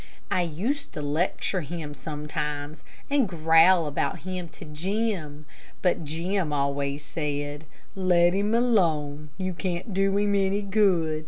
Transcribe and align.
I 0.31 0.41
used 0.41 0.93
to 0.93 1.01
lecture 1.03 1.61
him 1.61 1.93
sometimes, 1.93 2.81
and 3.07 3.29
growl 3.29 3.85
about 3.85 4.21
him 4.21 4.49
to 4.49 4.65
Jim, 4.65 5.45
but 5.83 6.03
Jim 6.03 6.51
always 6.51 7.05
said, 7.05 7.65
"Let 7.93 8.33
him 8.33 8.55
alone. 8.55 9.29
You 9.37 9.53
can't 9.53 9.93
do 9.93 10.17
him 10.17 10.33
any 10.33 10.63
good. 10.63 11.19